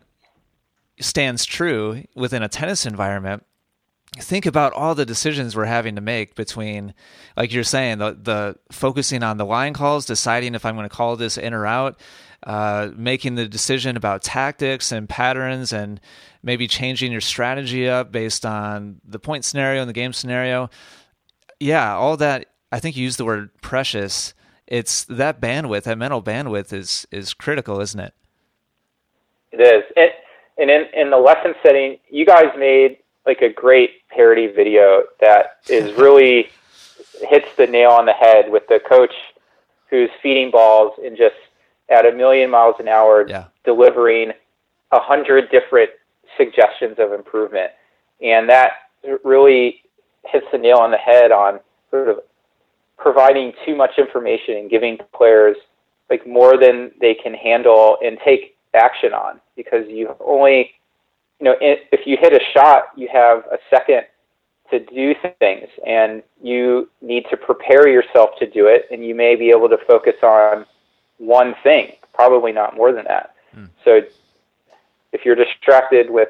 [1.00, 3.44] stands true within a tennis environment
[4.18, 6.94] think about all the decisions we're having to make between
[7.36, 10.96] like you're saying the the focusing on the line calls deciding if i'm going to
[10.96, 12.00] call this in or out
[12.46, 16.00] uh, making the decision about tactics and patterns and
[16.44, 20.70] maybe changing your strategy up based on the point scenario and the game scenario.
[21.60, 24.34] Yeah all that i think you used the word precious.
[24.68, 28.14] It's that bandwidth that mental bandwidth is is critical isn't it?
[29.52, 29.84] It is.
[29.96, 30.14] It,
[30.58, 35.58] and in, in the lesson setting you guys made like a great parody video that
[35.68, 36.50] is really
[37.22, 39.14] hits the nail on the head with the coach
[39.90, 41.36] who's feeding balls and just
[41.90, 43.46] at a million miles an hour yeah.
[43.64, 44.32] delivering
[44.92, 45.90] a hundred different
[46.38, 47.72] suggestions of improvement.
[48.22, 48.72] And that
[49.24, 49.84] really
[50.26, 51.60] hits the nail on the head on
[51.92, 52.20] sort of
[52.98, 55.58] providing too much information and giving players
[56.10, 59.40] like more than they can handle and take action on.
[59.56, 60.72] Because you only
[61.40, 64.04] you know, if you hit a shot, you have a second
[64.72, 69.36] to do things, and you need to prepare yourself to do it, and you may
[69.36, 70.66] be able to focus on
[71.18, 73.36] one thing, probably not more than that.
[73.56, 73.70] Mm.
[73.84, 74.02] So,
[75.12, 76.30] if you're distracted with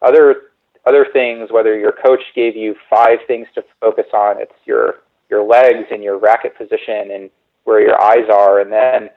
[0.00, 0.52] other
[0.84, 5.42] other things, whether your coach gave you five things to focus on, it's your your
[5.42, 7.30] legs and your racket position and
[7.64, 9.10] where your eyes are, and then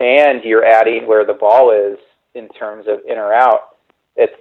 [0.00, 1.98] and you're adding where the ball is
[2.34, 3.72] in terms of in or out
[4.16, 4.34] it's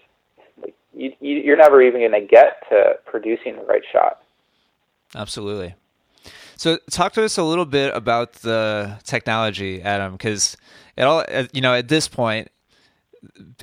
[0.93, 4.21] you, you're never even going to get to producing the right shot.
[5.15, 5.75] Absolutely.
[6.61, 10.55] So, talk to us a little bit about the technology, Adam, because
[10.95, 12.49] it all you know at this point,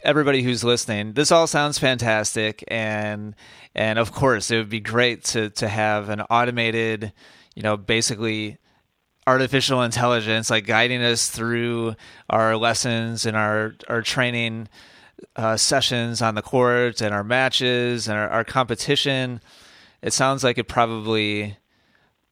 [0.02, 3.36] everybody who's listening, this all sounds fantastic, and
[3.72, 7.12] and of course, it would be great to to have an automated,
[7.54, 8.58] you know, basically
[9.28, 11.94] artificial intelligence like guiding us through
[12.28, 14.68] our lessons and our our training
[15.36, 19.40] uh, sessions on the court and our matches and our, our, competition,
[20.02, 21.56] it sounds like it probably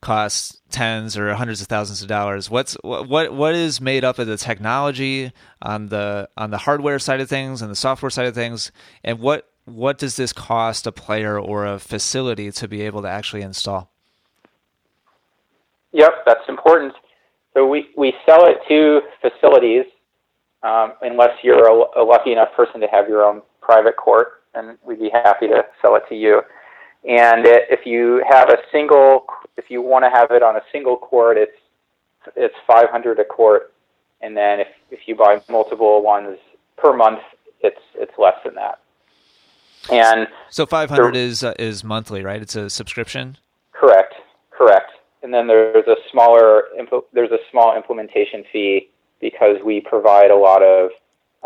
[0.06, 2.48] costs tens or hundreds of thousands of dollars.
[2.48, 7.20] What's what what is made up of the technology on the on the hardware side
[7.20, 8.70] of things and the software side of things,
[9.02, 13.08] and what what does this cost a player or a facility to be able to
[13.08, 13.90] actually install?
[15.92, 16.92] Yep, that's important.
[17.52, 19.86] So we, we sell it to facilities
[20.62, 24.78] um, unless you're a, a, lucky enough person to have your own private court, and
[24.84, 26.42] we'd be happy to sell it to you.
[27.08, 30.62] And it, if you have a single, if you want to have it on a
[30.72, 31.56] single court, it's
[32.34, 33.72] it's 500 a court,
[34.20, 36.38] and then if if you buy multiple ones
[36.76, 37.20] per month,
[37.60, 38.80] it's it's less than that.
[39.90, 42.42] And so 500 there, is uh, is monthly, right?
[42.42, 43.38] It's a subscription.
[43.72, 44.14] Correct,
[44.50, 44.90] correct.
[45.22, 46.64] And then there's a smaller
[47.12, 48.90] there's a small implementation fee
[49.20, 50.90] because we provide a lot of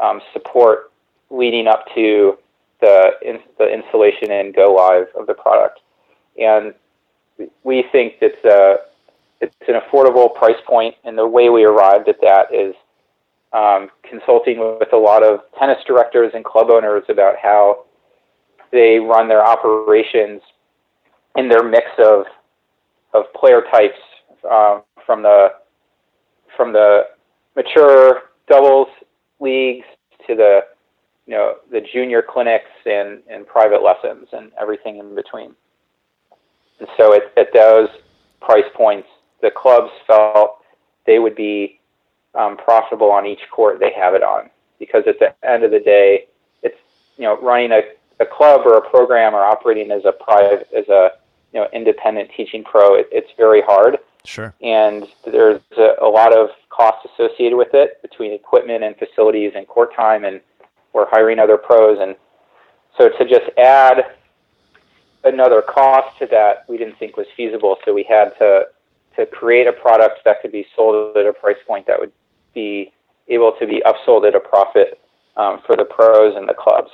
[0.03, 0.91] um, support
[1.31, 2.39] leading up to
[2.81, 5.81] the in, the installation and go live of the product.
[6.39, 6.75] And
[7.65, 8.15] we think
[8.45, 8.77] a
[9.41, 12.75] it's an affordable price point, and the way we arrived at that is
[13.53, 17.85] um, consulting with a lot of tennis directors and club owners about how
[18.71, 20.41] they run their operations
[21.37, 22.25] in their mix of
[23.13, 23.99] of player types
[24.51, 25.49] um, from the
[26.57, 27.07] from the
[27.57, 28.89] mature doubles
[29.41, 29.87] leagues
[30.27, 30.61] to the
[31.31, 35.55] you know the junior clinics and, and private lessons and everything in between.
[36.81, 37.89] And so at, at those
[38.41, 39.07] price points,
[39.41, 40.57] the clubs felt
[41.07, 41.79] they would be
[42.35, 45.79] um, profitable on each court they have it on because at the end of the
[45.79, 46.27] day,
[46.65, 46.79] it's
[47.17, 47.83] you know running a,
[48.19, 51.13] a club or a program or operating as a private as a
[51.53, 52.97] you know independent teaching pro.
[52.97, 54.55] It, it's very hard Sure.
[54.63, 59.67] And there's a, a lot of costs associated with it between equipment and facilities and
[59.67, 60.41] court time, and
[60.93, 61.99] we're hiring other pros.
[62.01, 62.17] And
[62.99, 64.17] so to just add
[65.25, 67.77] another cost to that, we didn't think was feasible.
[67.85, 68.69] So we had to
[69.17, 72.13] to create a product that could be sold at a price point that would
[72.55, 72.93] be
[73.29, 75.01] able to be upsold at a profit
[75.37, 76.91] um, for the pros and the clubs.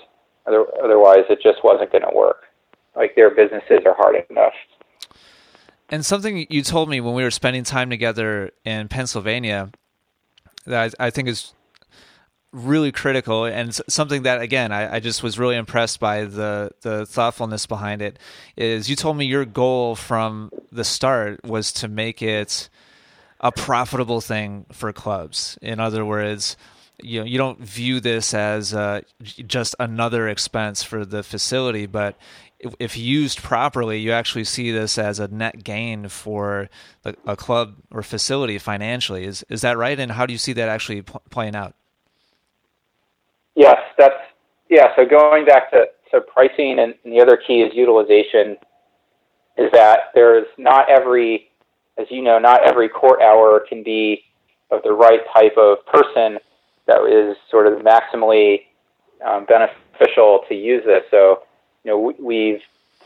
[0.46, 2.44] Other, otherwise, it just wasn't going to work.
[2.96, 4.54] Like their businesses are hard enough
[5.88, 9.70] and something you told me when we were spending time together in Pennsylvania
[10.64, 11.52] that I, I think is
[12.52, 17.04] really critical and something that again I, I, just was really impressed by the the
[17.04, 18.18] thoughtfulness behind it
[18.56, 22.70] is you told me your goal from the start was to make it
[23.40, 25.59] a profitable thing for clubs.
[25.61, 26.56] In other words
[27.02, 32.16] you know you don't view this as uh, just another expense for the facility but
[32.78, 36.68] if, used properly you actually see this as a net gain for
[37.04, 39.24] a, club or facility financially.
[39.24, 39.98] Is is that right?
[39.98, 41.74] And how do you see that actually p- playing out
[43.56, 44.14] Yes, that's
[44.68, 44.94] yeah.
[44.94, 48.56] So going back to, to pricing and, and the other key is utilization.
[49.56, 51.48] Is that there's not every,
[51.96, 54.22] as you know, not every court hour can be
[54.70, 56.38] of the right type of person
[56.86, 58.64] that is sort of maximally
[59.26, 61.04] um, beneficial to use this.
[61.10, 61.44] So,
[61.84, 62.60] you know, we, we've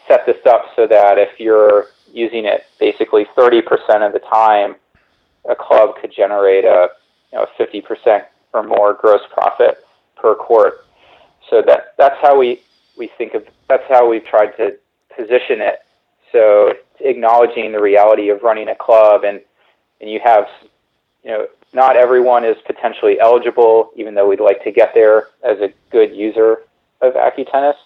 [0.08, 3.62] set this up so that if you're using it basically 30%
[4.04, 4.74] of the time,
[5.48, 6.88] a club could generate a
[7.32, 9.84] you know 50% or more gross profit
[10.20, 10.86] per court.
[11.48, 12.60] So that that's how we
[12.96, 14.76] we think of that's how we've tried to
[15.16, 15.80] position it.
[16.32, 19.40] So acknowledging the reality of running a club and
[20.00, 20.46] and you have
[21.24, 25.58] you know not everyone is potentially eligible even though we'd like to get there as
[25.60, 26.62] a good user
[27.00, 27.76] of AccuTennis.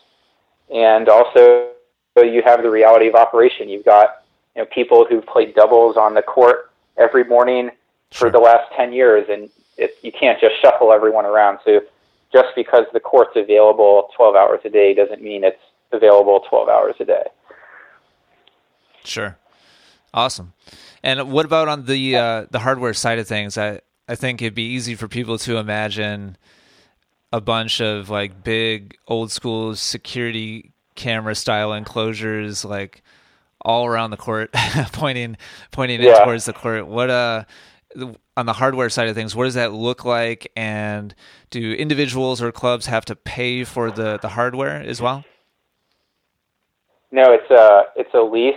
[0.75, 1.70] And also
[2.16, 3.68] you have the reality of operation.
[3.68, 7.70] You've got you know people who've played doubles on the court every morning
[8.12, 11.59] for the last 10 years and it, you can't just shuffle everyone around.
[11.64, 11.81] So
[12.35, 15.57] just because the court's available 12 hours a day doesn't mean it's
[15.92, 17.23] available 12 hours a day.
[19.05, 19.38] Sure.
[20.12, 20.53] Awesome.
[21.03, 23.57] And what about on the uh, the hardware side of things?
[23.59, 26.37] I I think it'd be easy for people to imagine
[27.33, 33.03] a bunch of like big old school security camera style enclosures like
[33.61, 34.53] all around the court
[34.92, 35.37] pointing
[35.73, 36.18] pointing yeah.
[36.18, 36.87] in towards the court.
[36.87, 37.44] What uh
[38.37, 40.51] on the hardware side of things, what does that look like?
[40.57, 41.15] And
[41.51, 45.25] do individuals or clubs have to pay for the, the hardware as well?
[47.13, 48.57] No, it's a it's a lease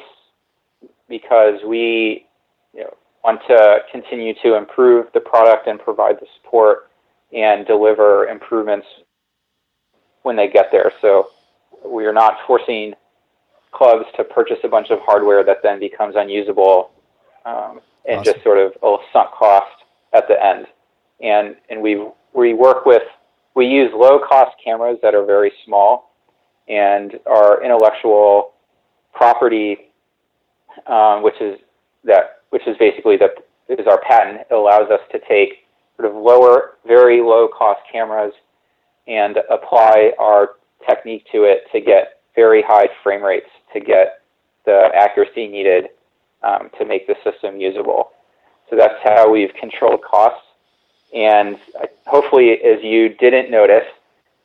[1.07, 2.25] because we
[2.73, 6.89] you know, want to continue to improve the product and provide the support
[7.31, 8.87] and deliver improvements
[10.23, 10.91] when they get there.
[11.01, 11.29] So
[11.85, 12.93] we are not forcing
[13.71, 16.91] clubs to purchase a bunch of hardware that then becomes unusable
[17.47, 18.33] um, and awesome.
[18.33, 19.83] just sort of a sunk cost
[20.13, 20.67] at the end.
[21.21, 23.03] And and we we work with
[23.55, 26.13] we use low cost cameras that are very small,
[26.67, 28.53] and our intellectual
[29.13, 29.91] property,
[30.85, 31.57] um, which is
[32.03, 33.31] that which is basically that
[33.69, 34.41] is our patent.
[34.49, 35.65] It allows us to take
[35.97, 38.33] sort of lower, very low cost cameras
[39.07, 40.51] and apply our
[40.87, 44.21] technique to it to get very high frame rates to get
[44.65, 45.85] the accuracy needed
[46.47, 48.11] um, to make the system usable.
[48.69, 50.45] So that's how we've controlled costs.
[51.13, 51.57] And
[52.05, 53.87] hopefully, as you didn't notice,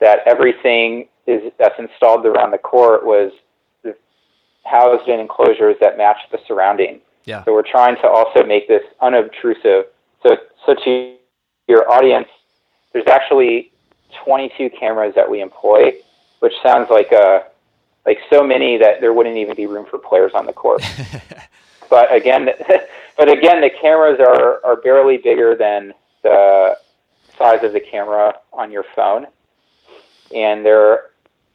[0.01, 3.33] that everything is that's installed around the court was
[4.65, 7.01] housed in enclosures that match the surrounding.
[7.25, 7.45] Yeah.
[7.45, 9.87] So we're trying to also make this unobtrusive.
[10.23, 10.37] So,
[10.67, 11.15] so to
[11.69, 12.29] your audience,
[12.93, 13.73] there's actually
[14.25, 15.93] 22 cameras that we employ,
[16.41, 17.45] which sounds like a
[18.05, 20.83] like so many that there wouldn't even be room for players on the court.
[21.93, 22.49] but again,
[23.19, 26.79] but again, the cameras are, are barely bigger than the
[27.37, 29.27] size of the camera on your phone,
[30.35, 31.11] and they're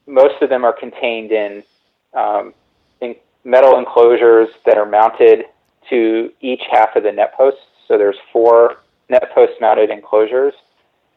[0.06, 1.64] most of them are contained in,
[2.14, 2.54] um,
[3.02, 5.46] in metal enclosures that are mounted
[5.90, 7.62] to each half of the net posts.
[7.88, 8.78] So there's four
[9.10, 10.54] net post mounted enclosures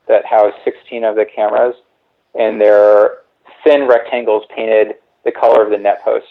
[0.09, 1.75] that house 16 of the cameras,
[2.35, 3.19] and they're
[3.65, 4.95] thin rectangles painted
[5.27, 6.27] the color of the net post.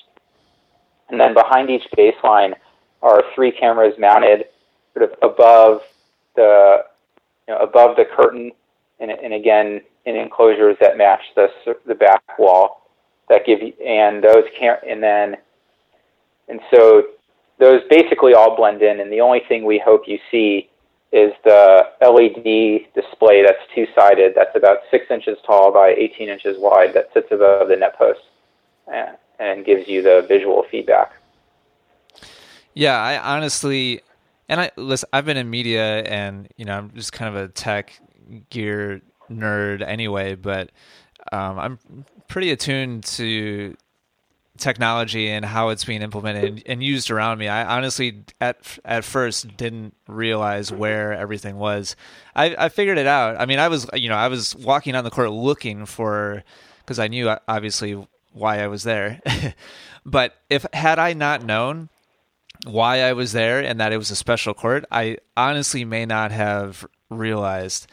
[1.09, 2.55] And then behind each baseline
[3.01, 4.45] are three cameras mounted
[4.93, 5.81] sort of above
[6.35, 6.85] the
[7.47, 8.51] you know, above the curtain,
[8.99, 11.49] and, and again in enclosures that match the
[11.85, 12.89] the back wall
[13.29, 15.37] that give you and those can and then
[16.47, 17.03] and so
[17.59, 20.69] those basically all blend in, and the only thing we hope you see
[21.11, 26.57] is the LED display that's two sided, that's about six inches tall by 18 inches
[26.59, 28.21] wide, that sits above the net post
[28.91, 31.11] and, and gives you the visual feedback.
[32.73, 34.01] Yeah, I honestly,
[34.47, 35.09] and I listen.
[35.11, 37.99] I've been in media, and you know, I'm just kind of a tech
[38.49, 40.35] gear nerd anyway.
[40.35, 40.71] But
[41.31, 41.79] um, I'm
[42.27, 43.75] pretty attuned to
[44.59, 47.47] technology and how it's being implemented and, used around me.
[47.47, 51.95] I honestly, at at first, didn't realize where everything was.
[52.35, 53.39] I, I figured it out.
[53.39, 56.43] I mean, I was you know I was walking on the court looking for
[56.79, 59.21] because I knew obviously why I was there.
[60.05, 61.89] but if had I not known,
[62.65, 66.31] why I was there and that it was a special court, I honestly may not
[66.31, 67.87] have realized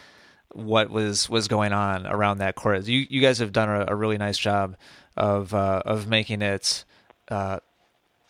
[0.53, 2.87] what was was going on around that court.
[2.87, 4.77] You you guys have done a, a really nice job
[5.17, 6.85] of uh, of making it
[7.29, 7.61] uh,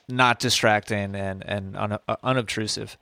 [0.08, 2.96] not distracting and and un, uh, unobtrusive.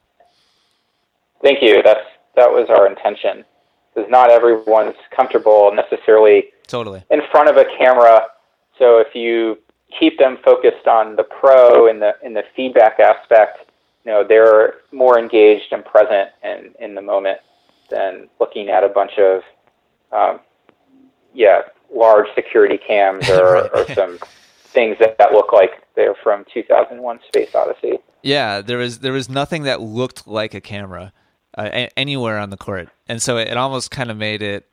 [1.42, 1.82] Thank you.
[1.82, 2.06] That's
[2.36, 3.44] that was our intention.
[3.94, 8.26] Because not everyone's comfortable necessarily totally in front of a camera.
[8.78, 9.58] So if you
[9.98, 13.70] keep them focused on the pro and the in the feedback aspect,
[14.04, 17.38] you know they're more engaged and present and in the moment
[17.90, 19.42] than looking at a bunch of
[20.12, 20.40] um,
[21.32, 21.62] yeah
[21.94, 24.18] large security cams or, or some
[24.74, 27.98] things that, that look like they're from 2001 Space Odyssey.
[28.22, 31.12] Yeah, there was there was nothing that looked like a camera
[31.56, 34.68] uh, a- anywhere on the court, and so it, it almost kind of made it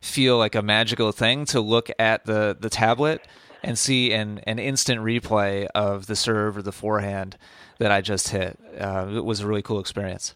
[0.00, 3.26] feel like a magical thing to look at the the tablet
[3.68, 7.36] and see an an instant replay of the serve or the forehand
[7.76, 8.58] that I just hit.
[8.80, 10.34] Uh, it was a really cool experience.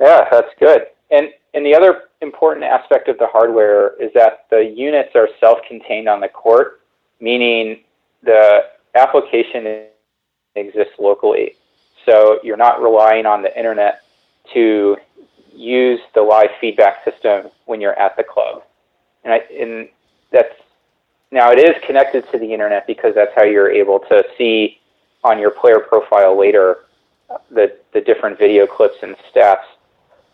[0.00, 0.86] Yeah, that's good.
[1.10, 6.08] And and the other important aspect of the hardware is that the units are self-contained
[6.08, 6.80] on the court,
[7.20, 7.80] meaning
[8.22, 9.86] the application
[10.54, 11.56] exists locally.
[12.06, 14.02] So you're not relying on the internet
[14.54, 14.96] to
[15.52, 18.62] use the live feedback system when you're at the club.
[19.24, 19.88] And, I, and
[20.30, 20.54] that's
[21.32, 24.78] now it is connected to the internet because that's how you're able to see
[25.22, 26.78] on your player profile later
[27.50, 29.62] the, the different video clips and stats.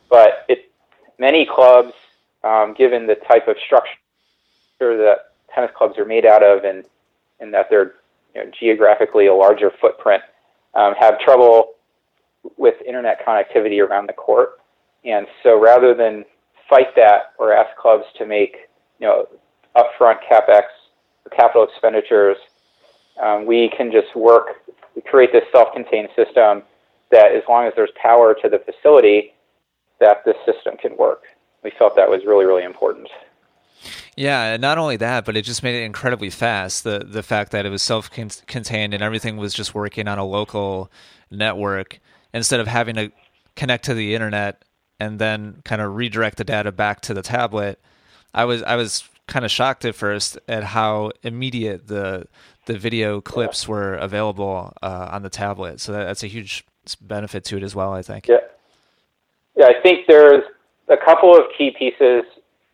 [0.08, 0.70] But it,
[1.18, 1.92] many clubs,
[2.44, 3.96] um, given the type of structure
[4.80, 6.84] that tennis clubs are made out of and,
[7.40, 7.94] and that they're
[8.34, 10.22] you know, geographically a larger footprint,
[10.74, 11.72] um, have trouble
[12.56, 14.60] with internet connectivity around the court.
[15.04, 16.24] And so rather than
[16.68, 18.56] fight that or ask clubs to make
[18.98, 19.28] you know
[19.76, 20.62] upfront capex
[21.30, 22.36] capital expenditures,
[23.22, 24.48] um, we can just work,
[25.04, 26.62] create this self-contained system
[27.10, 29.32] that as long as there's power to the facility,
[30.00, 31.22] that this system can work.
[31.62, 33.08] We felt that was really, really important.
[34.16, 36.84] Yeah, and not only that, but it just made it incredibly fast.
[36.84, 40.90] The the fact that it was self-contained and everything was just working on a local
[41.30, 42.00] network
[42.32, 43.12] instead of having to
[43.56, 44.62] connect to the internet
[44.98, 47.80] and then kind of redirect the data back to the tablet.
[48.32, 52.26] I was I was kind of shocked at first at how immediate the
[52.66, 55.80] the video clips were available uh, on the tablet.
[55.80, 56.64] So that, that's a huge
[57.00, 57.92] benefit to it as well.
[57.92, 58.28] I think.
[58.28, 58.38] Yeah,
[59.56, 59.66] yeah.
[59.66, 60.44] I think there's
[60.88, 62.24] a couple of key pieces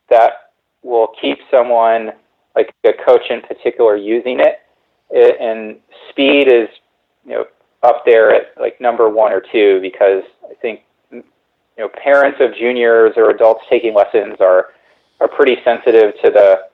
[0.08, 2.12] that will keep someone
[2.54, 4.60] like a coach in particular using it,
[5.10, 5.78] it and
[6.10, 6.68] speed is
[7.24, 7.44] you know
[7.82, 10.80] up there at like number one or two because I think
[11.10, 11.24] you
[11.78, 14.68] know parents of juniors or adults taking lessons are
[15.22, 16.68] are pretty sensitive to the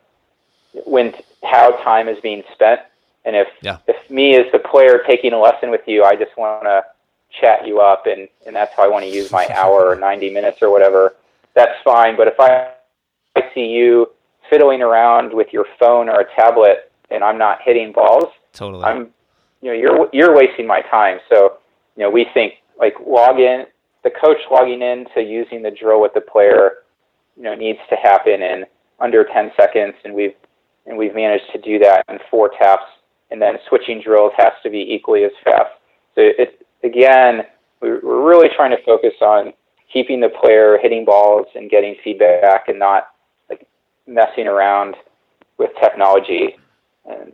[0.86, 2.80] when how time is being spent.
[3.24, 3.78] And if yeah.
[3.86, 6.82] if me as the player taking a lesson with you, I just want to
[7.40, 10.30] chat you up, and and that's how I want to use my hour or ninety
[10.30, 11.14] minutes or whatever.
[11.54, 12.16] That's fine.
[12.16, 12.72] But if I
[13.36, 14.10] I see you
[14.48, 18.84] fiddling around with your phone or a tablet and I'm not hitting balls, totally.
[18.84, 19.10] I'm
[19.60, 21.18] you know you're you're wasting my time.
[21.28, 21.58] So
[21.96, 23.66] you know we think like log in
[24.04, 26.84] the coach logging in to using the drill with the player
[27.38, 28.64] you know needs to happen in
[29.00, 30.34] under 10 seconds, and we've
[30.86, 32.84] and we've managed to do that in four taps.
[33.30, 35.70] And then switching drills has to be equally as fast.
[36.14, 37.42] So it again,
[37.80, 39.52] we're really trying to focus on
[39.92, 43.08] keeping the player hitting balls and getting feedback, and not
[43.48, 43.66] like
[44.06, 44.96] messing around
[45.58, 46.56] with technology.
[47.08, 47.32] And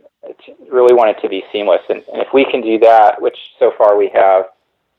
[0.69, 1.81] really want it to be seamless.
[1.89, 4.45] And, and if we can do that, which so far we have,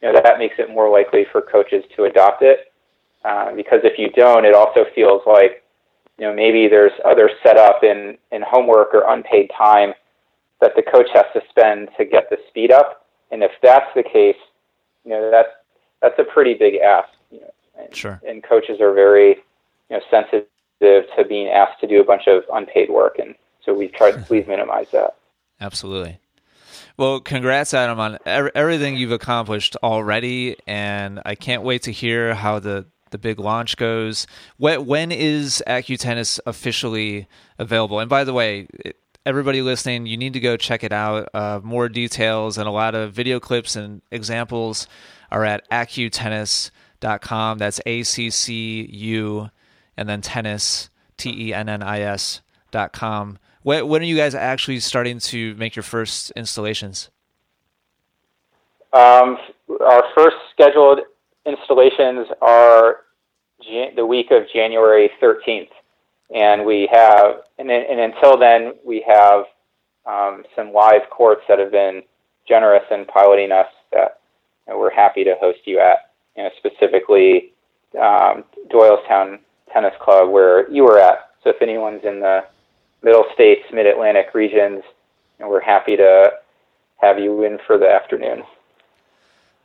[0.03, 2.73] you know, that makes it more likely for coaches to adopt it.
[3.27, 5.65] Uh, because if you don't, it also feels like
[6.17, 9.95] you know maybe there's other setup in in homework or unpaid time
[10.61, 13.05] that the coach has to spend to get the speed up.
[13.33, 14.37] And if that's the case,
[15.05, 15.49] you know that's
[16.01, 17.09] that's a pretty big ask.
[17.33, 17.51] You know,
[17.81, 18.21] and, sure.
[18.25, 19.39] And coaches are very
[19.91, 20.47] you know sensitive
[20.81, 24.47] to being asked to do a bunch of unpaid work, and so we've tried we've
[24.47, 25.17] minimized that.
[25.61, 26.21] Absolutely.
[26.97, 32.61] Well, congrats, Adam, on everything you've accomplished already, and I can't wait to hear how
[32.61, 34.27] the the big launch goes.
[34.57, 37.29] When, when is AccuTennis officially
[37.59, 38.01] available?
[38.01, 38.69] And by the way,
[39.25, 41.29] everybody listening, you need to go check it out.
[41.35, 44.87] Uh, more details and a lot of video clips and examples
[45.31, 47.59] are at accutennis.com.
[47.59, 49.51] That's A C C U
[49.97, 53.39] and then tennis, T E N N I S dot com.
[53.63, 57.11] When, when are you guys actually starting to make your first installations?
[58.93, 59.37] Um,
[59.85, 61.01] our first scheduled
[61.47, 62.99] installations are
[63.95, 65.71] the week of January 13th,
[66.35, 69.45] and we have, and, and until then, we have
[70.07, 72.03] um, some live courts that have been
[72.49, 74.21] generous in piloting us that
[74.67, 76.13] you know, we're happy to host you at.
[76.37, 77.53] You know, specifically
[77.99, 79.39] um, Doylestown
[79.73, 81.31] Tennis Club where you were at.
[81.43, 82.45] So if anyone's in the
[83.03, 84.83] Middle States, Mid Atlantic regions,
[85.41, 86.33] we're happy to
[87.01, 88.43] have you in for the afternoon.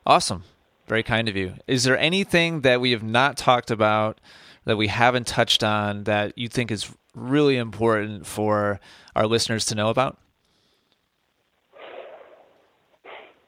[0.05, 0.43] Awesome.
[0.91, 1.53] Very kind of you.
[1.67, 4.19] Is there anything that we have not talked about
[4.65, 8.81] that we haven't touched on that you think is really important for
[9.15, 10.17] our listeners to know about?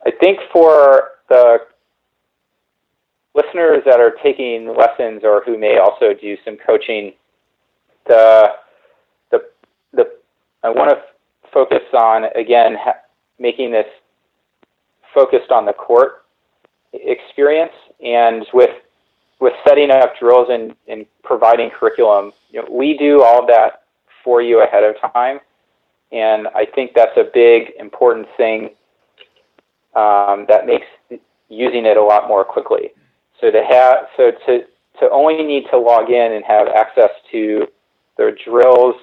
[0.06, 1.58] I think for the
[3.36, 7.12] listeners that are taking lessons or who may also do some coaching,
[8.08, 8.52] the
[9.32, 9.40] the
[9.92, 10.06] the
[10.64, 11.02] I want to
[11.54, 12.78] focus on again
[13.38, 13.88] making this
[15.14, 16.23] focused on the court
[16.94, 17.74] experience
[18.04, 18.72] and with
[19.40, 22.32] with setting up drills and, and providing curriculum.
[22.52, 23.84] You know, we do all of that
[24.24, 25.40] for you ahead of time,
[26.14, 28.70] and I think that's a big important thing
[29.96, 30.86] um, that makes
[31.50, 32.92] using it a lot more quickly.
[33.42, 34.64] So to have so to
[35.00, 37.68] to only need to log in and have access to
[38.18, 38.96] the drills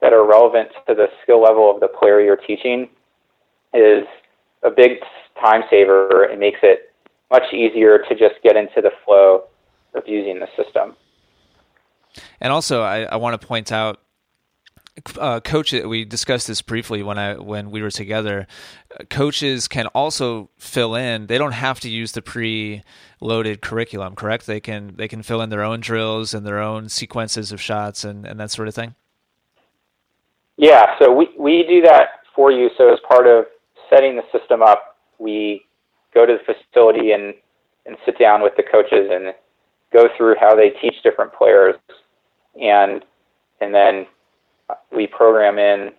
[0.00, 2.88] that are relevant to the skill level of the player you're teaching
[3.72, 4.04] is
[4.62, 4.98] a big
[5.40, 6.91] time saver and makes it
[7.32, 9.44] much easier to just get into the flow
[9.94, 10.94] of using the system.
[12.40, 13.98] And also, I, I want to point out
[15.18, 18.46] uh, coach we discussed this briefly when I when we were together.
[19.08, 21.26] Coaches can also fill in.
[21.26, 24.46] They don't have to use the pre-loaded curriculum, correct?
[24.46, 28.04] They can they can fill in their own drills and their own sequences of shots
[28.04, 28.94] and, and that sort of thing.
[30.58, 32.68] Yeah, so we we do that for you.
[32.76, 33.46] So as part of
[33.88, 35.64] setting the system up, we
[36.14, 37.34] go to the facility and
[37.84, 39.34] and sit down with the coaches and
[39.92, 41.74] go through how they teach different players,
[42.60, 43.04] and
[43.60, 44.06] and then
[44.94, 45.92] we program in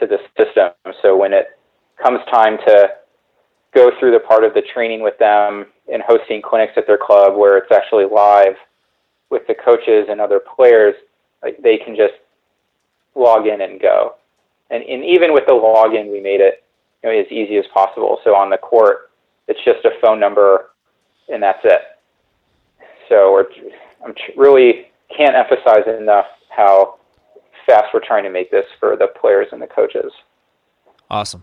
[0.00, 0.70] to the system.
[1.00, 1.58] So when it
[2.02, 2.88] comes time to
[3.74, 7.36] go through the part of the training with them and hosting clinics at their club
[7.36, 8.54] where it's actually live
[9.30, 10.94] with the coaches and other players,
[11.42, 12.14] like they can just
[13.14, 14.14] log in and go.
[14.70, 16.62] And, and even with the login, we made it
[17.02, 18.18] you know, as easy as possible.
[18.24, 19.10] So on the court,
[19.52, 20.70] it's just a phone number
[21.28, 21.82] and that's it.
[23.08, 23.44] So we're,
[24.04, 26.98] I'm really can't emphasize enough how
[27.66, 30.10] fast we're trying to make this for the players and the coaches.
[31.10, 31.42] Awesome.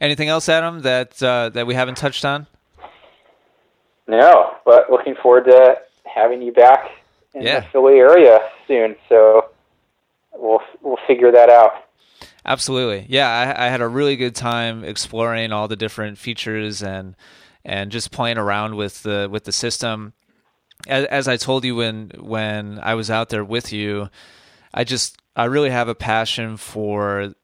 [0.00, 2.46] Anything else, Adam, that uh, that we haven't touched on?
[4.06, 6.90] No, but looking forward to having you back
[7.32, 7.60] in yeah.
[7.60, 8.96] the Philly area soon.
[9.08, 9.50] So
[10.34, 11.87] we'll we'll figure that out.
[12.44, 13.28] Absolutely, yeah.
[13.28, 17.14] I, I had a really good time exploring all the different features and
[17.64, 20.14] and just playing around with the with the system.
[20.86, 24.08] As, as I told you when when I was out there with you,
[24.72, 27.34] I just I really have a passion for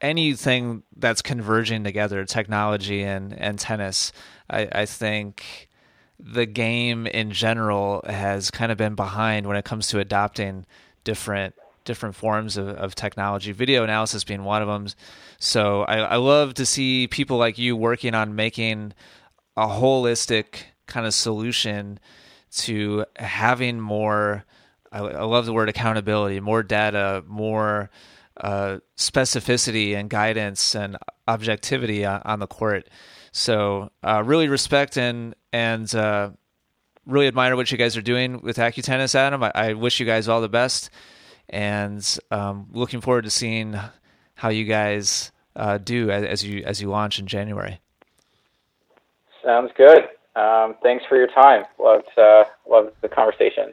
[0.00, 4.12] anything that's converging together, technology and and tennis.
[4.48, 5.68] I, I think
[6.18, 10.66] the game in general has kind of been behind when it comes to adopting
[11.04, 11.54] different
[11.88, 14.86] different forms of, of technology, video analysis being one of them.
[15.40, 18.92] So I, I love to see people like you working on making
[19.56, 21.98] a holistic kind of solution
[22.50, 24.44] to having more
[24.92, 27.90] I, I love the word accountability, more data, more
[28.36, 32.88] uh, specificity and guidance and objectivity on, on the court.
[33.32, 36.30] So uh, really respect and and uh,
[37.06, 39.42] really admire what you guys are doing with AccuTennis, Adam.
[39.42, 40.90] I, I wish you guys all the best,
[41.48, 43.78] and um, looking forward to seeing
[44.34, 47.80] how you guys uh, do as, as, you as you launch in January.
[49.44, 50.08] Sounds good.
[50.36, 51.64] Um, thanks for your time.
[51.78, 53.72] Loved uh, loved the conversation.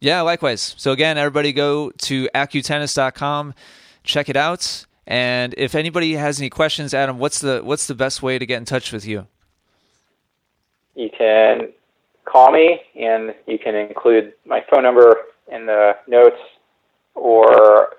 [0.00, 0.74] Yeah, likewise.
[0.76, 3.54] So again, everybody go to accutennis.com,
[4.02, 4.86] check it out.
[5.06, 8.58] And if anybody has any questions, Adam, what's the what's the best way to get
[8.58, 9.26] in touch with you?
[10.94, 11.68] You can
[12.24, 15.16] call me, and you can include my phone number
[15.50, 16.40] in the notes,
[17.14, 17.90] or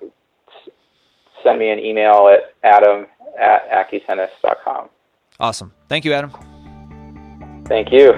[1.43, 3.07] send me an email at adam
[3.39, 4.89] at accutennis.com.
[5.39, 5.73] Awesome.
[5.89, 6.31] Thank you, Adam.
[7.67, 8.13] Thank you.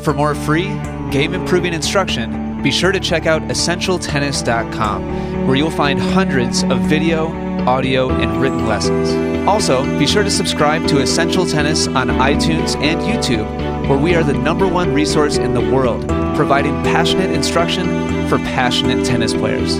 [0.00, 0.68] For more free
[1.10, 7.28] game improving instruction, be sure to check out EssentialTennis.com, where you'll find hundreds of video,
[7.66, 9.10] audio, and written lessons.
[9.46, 14.24] Also, be sure to subscribe to Essential Tennis on iTunes and YouTube, where we are
[14.24, 16.04] the number one resource in the world,
[16.38, 17.84] providing passionate instruction
[18.28, 19.78] for passionate tennis players.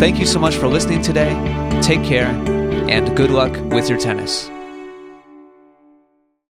[0.00, 1.34] Thank you so much for listening today.
[1.82, 2.28] Take care,
[2.88, 4.50] and good luck with your tennis.